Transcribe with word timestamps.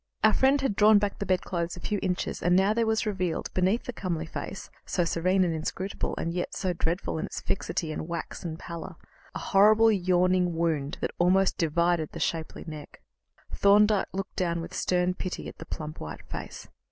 Our 0.23 0.33
friend 0.33 0.59
had 0.61 0.75
drawn 0.75 0.97
back 0.97 1.19
the 1.19 1.27
bedclothes 1.27 1.77
a 1.77 1.79
few 1.79 1.99
inches, 2.01 2.41
and 2.41 2.55
now 2.55 2.73
there 2.73 2.87
was 2.87 3.05
revealed, 3.05 3.53
beneath 3.53 3.83
the 3.83 3.93
comely 3.93 4.25
face, 4.25 4.71
so 4.83 5.05
serene 5.05 5.43
and 5.43 5.53
inscrutable, 5.53 6.15
and 6.17 6.33
yet 6.33 6.55
so 6.55 6.73
dreadful 6.73 7.19
in 7.19 7.27
its 7.27 7.39
fixity 7.39 7.91
and 7.91 8.07
waxen 8.07 8.57
pallor, 8.57 8.95
a 9.35 9.39
horrible, 9.39 9.91
yawning 9.91 10.55
wound 10.55 10.97
that 11.01 11.11
almost 11.19 11.59
divided 11.59 12.13
the 12.13 12.19
shapely 12.19 12.63
neck. 12.65 13.03
Thorndyke 13.53 14.07
looked 14.11 14.35
down 14.37 14.59
with 14.59 14.73
stern 14.73 15.13
pity 15.13 15.47
at 15.47 15.59
the 15.59 15.67
plump 15.67 15.99
white 15.99 16.25
face. 16.25 16.67